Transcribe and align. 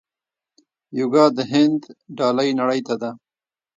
یوګا 0.99 1.25
د 1.37 1.39
هند 1.51 1.81
ډالۍ 2.17 2.49
نړۍ 2.59 2.79
ته 2.87 2.95
ده. 3.01 3.11